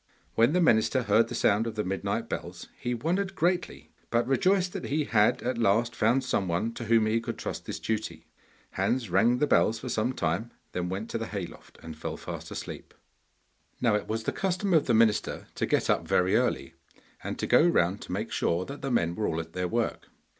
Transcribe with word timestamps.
When 0.33 0.53
the 0.53 0.61
minister 0.61 1.03
heard 1.03 1.27
the 1.27 1.35
sound 1.35 1.67
of 1.67 1.75
the 1.75 1.83
midnight 1.83 2.27
bells 2.27 2.69
he 2.75 2.95
wondered 2.95 3.35
greatly, 3.35 3.91
but 4.09 4.25
rejoiced 4.25 4.73
that 4.73 4.85
he 4.85 5.03
had 5.03 5.43
at 5.43 5.59
last 5.59 5.95
found 5.95 6.23
some 6.23 6.47
one 6.47 6.73
to 6.73 6.85
whom 6.85 7.05
he 7.05 7.21
could 7.21 7.37
trust 7.37 7.67
this 7.67 7.79
duty. 7.79 8.25
Hans 8.71 9.11
rang 9.11 9.37
the 9.37 9.45
bells 9.45 9.77
for 9.77 9.89
some 9.89 10.13
time, 10.13 10.49
then 10.71 10.89
went 10.89 11.11
to 11.11 11.19
the 11.19 11.27
hay 11.27 11.45
loft, 11.45 11.77
and 11.83 11.95
fell 11.95 12.17
fast 12.17 12.49
asleep. 12.49 12.95
Now 13.79 13.93
it 13.93 14.07
was 14.07 14.23
the 14.23 14.31
custom 14.31 14.73
of 14.73 14.87
the 14.87 14.95
minister 14.95 15.45
to 15.53 15.67
get 15.67 15.87
up 15.87 16.07
very 16.07 16.35
early, 16.35 16.73
and 17.23 17.37
to 17.37 17.45
go 17.45 17.61
round 17.63 18.01
to 18.01 18.11
make 18.11 18.31
sure 18.31 18.65
that 18.65 18.81
the 18.81 18.89
men 18.89 19.13
were 19.13 19.27
all 19.27 19.39
at 19.39 19.53
their 19.53 19.67
work. 19.67 20.07